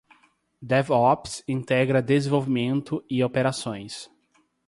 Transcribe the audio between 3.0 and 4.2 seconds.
e operações.